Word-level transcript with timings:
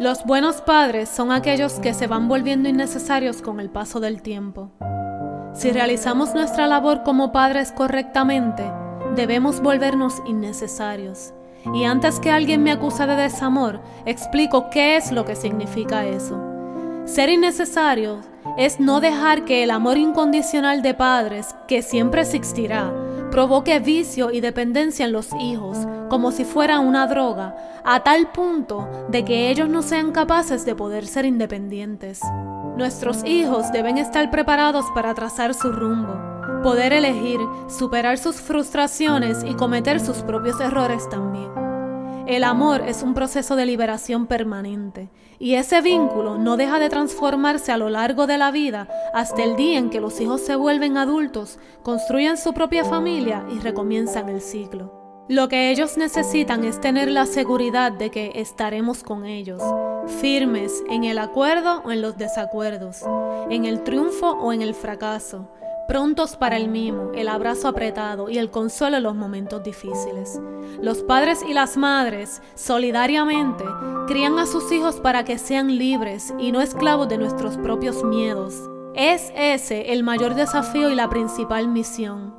Los 0.00 0.24
buenos 0.24 0.62
padres 0.62 1.08
son 1.08 1.30
aquellos 1.30 1.74
que 1.74 1.94
se 1.94 2.06
van 2.06 2.26
volviendo 2.26 2.68
innecesarios 2.68 3.42
con 3.42 3.60
el 3.60 3.70
paso 3.70 4.00
del 4.00 4.22
tiempo. 4.22 4.70
Si 5.52 5.70
realizamos 5.70 6.34
nuestra 6.34 6.66
labor 6.66 7.02
como 7.02 7.32
padres 7.32 7.70
correctamente, 7.72 8.64
debemos 9.14 9.60
volvernos 9.60 10.22
innecesarios. 10.26 11.34
Y 11.74 11.84
antes 11.84 12.18
que 12.18 12.30
alguien 12.30 12.62
me 12.62 12.72
acuse 12.72 13.06
de 13.06 13.14
desamor, 13.14 13.80
explico 14.06 14.70
qué 14.70 14.96
es 14.96 15.12
lo 15.12 15.24
que 15.24 15.36
significa 15.36 16.06
eso. 16.06 16.40
Ser 17.04 17.28
innecesario 17.28 18.20
es 18.56 18.80
no 18.80 19.00
dejar 19.00 19.44
que 19.44 19.62
el 19.62 19.70
amor 19.70 19.98
incondicional 19.98 20.80
de 20.80 20.94
padres, 20.94 21.54
que 21.68 21.82
siempre 21.82 22.22
existirá, 22.22 22.92
provoque 23.40 23.78
vicio 23.78 24.30
y 24.30 24.42
dependencia 24.42 25.06
en 25.06 25.12
los 25.12 25.30
hijos, 25.40 25.78
como 26.10 26.30
si 26.30 26.44
fuera 26.44 26.78
una 26.78 27.06
droga, 27.06 27.56
a 27.84 28.00
tal 28.00 28.30
punto 28.32 28.86
de 29.08 29.24
que 29.24 29.48
ellos 29.48 29.66
no 29.66 29.80
sean 29.80 30.12
capaces 30.12 30.66
de 30.66 30.74
poder 30.74 31.06
ser 31.06 31.24
independientes. 31.24 32.20
Nuestros 32.76 33.24
hijos 33.24 33.72
deben 33.72 33.96
estar 33.96 34.30
preparados 34.30 34.84
para 34.94 35.14
trazar 35.14 35.54
su 35.54 35.72
rumbo, 35.72 36.12
poder 36.62 36.92
elegir, 36.92 37.40
superar 37.70 38.18
sus 38.18 38.36
frustraciones 38.36 39.42
y 39.42 39.54
cometer 39.54 40.00
sus 40.00 40.18
propios 40.18 40.60
errores 40.60 41.08
también. 41.08 41.59
El 42.30 42.44
amor 42.44 42.82
es 42.86 43.02
un 43.02 43.12
proceso 43.12 43.56
de 43.56 43.66
liberación 43.66 44.28
permanente 44.28 45.10
y 45.40 45.56
ese 45.56 45.80
vínculo 45.80 46.38
no 46.38 46.56
deja 46.56 46.78
de 46.78 46.88
transformarse 46.88 47.72
a 47.72 47.76
lo 47.76 47.90
largo 47.90 48.28
de 48.28 48.38
la 48.38 48.52
vida 48.52 48.86
hasta 49.12 49.42
el 49.42 49.56
día 49.56 49.80
en 49.80 49.90
que 49.90 50.00
los 50.00 50.20
hijos 50.20 50.40
se 50.40 50.54
vuelven 50.54 50.96
adultos, 50.96 51.58
construyen 51.82 52.36
su 52.36 52.54
propia 52.54 52.84
familia 52.84 53.44
y 53.50 53.58
recomienzan 53.58 54.28
el 54.28 54.40
ciclo. 54.42 55.26
Lo 55.28 55.48
que 55.48 55.72
ellos 55.72 55.98
necesitan 55.98 56.62
es 56.62 56.80
tener 56.80 57.10
la 57.10 57.26
seguridad 57.26 57.90
de 57.90 58.12
que 58.12 58.30
estaremos 58.36 59.02
con 59.02 59.26
ellos, 59.26 59.60
firmes 60.20 60.84
en 60.88 61.02
el 61.02 61.18
acuerdo 61.18 61.82
o 61.84 61.90
en 61.90 62.00
los 62.00 62.16
desacuerdos, 62.16 63.02
en 63.50 63.64
el 63.64 63.82
triunfo 63.82 64.30
o 64.34 64.52
en 64.52 64.62
el 64.62 64.74
fracaso, 64.74 65.48
prontos 65.90 66.36
para 66.36 66.56
el 66.56 66.68
mimo, 66.68 67.10
el 67.16 67.26
abrazo 67.26 67.66
apretado 67.66 68.30
y 68.30 68.38
el 68.38 68.48
consuelo 68.48 68.98
en 68.98 69.02
los 69.02 69.16
momentos 69.16 69.64
difíciles. 69.64 70.40
Los 70.80 71.02
padres 71.02 71.40
y 71.42 71.52
las 71.52 71.76
madres, 71.76 72.40
solidariamente, 72.54 73.64
crían 74.06 74.38
a 74.38 74.46
sus 74.46 74.70
hijos 74.70 75.00
para 75.00 75.24
que 75.24 75.36
sean 75.36 75.78
libres 75.78 76.32
y 76.38 76.52
no 76.52 76.60
esclavos 76.60 77.08
de 77.08 77.18
nuestros 77.18 77.56
propios 77.56 78.04
miedos. 78.04 78.54
Es 78.94 79.32
ese 79.34 79.92
el 79.92 80.04
mayor 80.04 80.36
desafío 80.36 80.90
y 80.90 80.94
la 80.94 81.10
principal 81.10 81.66
misión. 81.66 82.36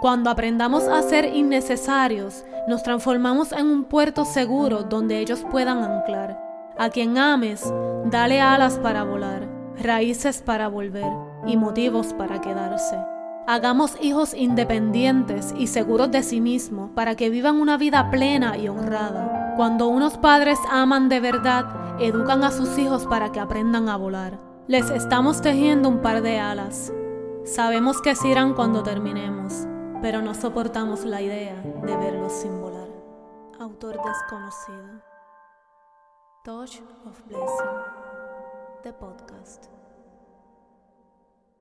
Cuando 0.00 0.30
aprendamos 0.30 0.84
a 0.84 1.02
ser 1.02 1.26
innecesarios, 1.26 2.42
nos 2.68 2.82
transformamos 2.82 3.52
en 3.52 3.66
un 3.66 3.84
puerto 3.84 4.24
seguro 4.24 4.82
donde 4.82 5.18
ellos 5.18 5.44
puedan 5.50 5.82
anclar. 5.82 6.40
A 6.78 6.88
quien 6.88 7.18
ames, 7.18 7.70
dale 8.06 8.40
alas 8.40 8.78
para 8.78 9.04
volar, 9.04 9.46
raíces 9.76 10.40
para 10.40 10.68
volver 10.68 11.33
y 11.46 11.56
motivos 11.56 12.12
para 12.14 12.40
quedarse. 12.40 12.96
Hagamos 13.46 13.98
hijos 14.00 14.32
independientes 14.32 15.54
y 15.56 15.66
seguros 15.66 16.10
de 16.10 16.22
sí 16.22 16.40
mismos 16.40 16.90
para 16.94 17.14
que 17.14 17.28
vivan 17.28 17.60
una 17.60 17.76
vida 17.76 18.10
plena 18.10 18.56
y 18.56 18.68
honrada. 18.68 19.54
Cuando 19.56 19.88
unos 19.88 20.16
padres 20.16 20.58
aman 20.70 21.10
de 21.10 21.20
verdad, 21.20 21.66
educan 22.00 22.42
a 22.42 22.50
sus 22.50 22.78
hijos 22.78 23.06
para 23.06 23.32
que 23.32 23.40
aprendan 23.40 23.88
a 23.88 23.96
volar. 23.96 24.40
Les 24.66 24.88
estamos 24.88 25.42
tejiendo 25.42 25.90
un 25.90 26.00
par 26.00 26.22
de 26.22 26.40
alas. 26.40 26.90
Sabemos 27.44 28.00
que 28.00 28.14
se 28.14 28.28
irán 28.28 28.54
cuando 28.54 28.82
terminemos, 28.82 29.66
pero 30.00 30.22
no 30.22 30.34
soportamos 30.34 31.04
la 31.04 31.20
idea 31.20 31.60
de 31.84 31.96
verlos 31.98 32.32
sin 32.32 32.58
volar. 32.58 32.88
Autor 33.60 33.96
desconocido. 34.02 35.02
Touch 36.44 36.80
of 37.06 37.22
Blessing. 37.28 37.68
The 38.82 38.92
podcast. 38.94 39.83